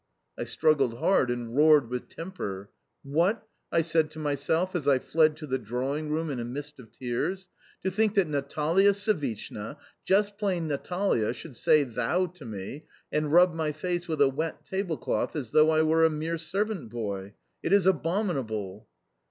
I 0.35 0.45
struggled 0.45 0.97
hard, 0.97 1.29
and 1.29 1.55
roared 1.55 1.91
with 1.91 2.09
temper. 2.09 2.71
"What?" 3.03 3.47
I 3.71 3.83
said 3.83 4.09
to 4.11 4.17
myself 4.19 4.75
as 4.75 4.87
I 4.87 4.97
fled 4.97 5.37
to 5.37 5.45
the 5.45 5.59
drawing 5.59 6.09
room 6.09 6.31
in 6.31 6.39
a 6.39 6.43
mist 6.43 6.79
of 6.79 6.91
tears, 6.91 7.49
"To 7.83 7.91
think 7.91 8.15
that 8.15 8.27
Natalia 8.27 8.95
Savishna 8.95 9.77
just 10.03 10.39
plain 10.39 10.65
Natalia 10.67 11.33
should 11.33 11.55
say 11.55 11.83
'THOU' 11.83 12.31
to 12.33 12.45
me 12.45 12.85
and 13.11 13.31
rub 13.31 13.53
my 13.53 13.71
face 13.71 14.07
with 14.07 14.23
a 14.23 14.27
wet 14.27 14.65
tablecloth 14.65 15.35
as 15.35 15.51
though 15.51 15.69
I 15.69 15.83
were 15.83 16.03
a 16.03 16.09
mere 16.09 16.39
servant 16.39 16.89
boy! 16.89 17.35
It 17.61 17.71
is 17.71 17.85
abominable!" 17.85 18.87